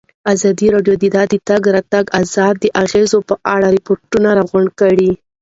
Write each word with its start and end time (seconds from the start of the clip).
ازادي 0.33 0.67
راډیو 0.75 0.95
د 1.01 1.05
د 1.33 1.35
تګ 1.49 1.61
راتګ 1.75 2.05
ازادي 2.21 2.59
د 2.71 2.73
اغېزو 2.83 3.19
په 3.29 3.35
اړه 3.55 3.67
ریپوټونه 3.75 4.29
راغونډ 4.39 4.69
کړي. 4.81 5.11